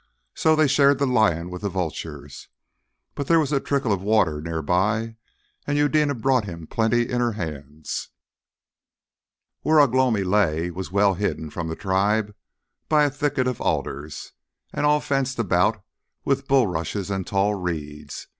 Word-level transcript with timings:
So 0.33 0.55
they 0.55 0.65
shared 0.65 0.97
the 0.97 1.05
lion 1.05 1.51
with 1.51 1.61
the 1.61 1.69
vultures. 1.69 2.47
But 3.13 3.27
there 3.27 3.39
was 3.39 3.51
a 3.51 3.59
trickle 3.59 3.93
of 3.93 4.01
water 4.01 4.41
near 4.41 4.63
by, 4.63 5.15
and 5.67 5.77
Eudena 5.77 6.15
brought 6.15 6.45
him 6.45 6.65
plenty 6.65 7.07
in 7.07 7.21
her 7.21 7.33
hands. 7.33 8.09
Where 9.61 9.79
Ugh 9.79 9.93
lomi 9.93 10.23
lay 10.23 10.71
was 10.71 10.91
well 10.91 11.13
hidden 11.13 11.51
from 11.51 11.67
the 11.67 11.75
tribe 11.75 12.33
by 12.89 13.03
a 13.03 13.11
thicket 13.11 13.45
of 13.45 13.61
alders, 13.61 14.31
and 14.73 14.87
all 14.87 15.01
fenced 15.01 15.37
about 15.37 15.83
with 16.25 16.47
bulrushes 16.47 17.11
and 17.11 17.27
tall 17.27 17.53
reeds. 17.53 18.25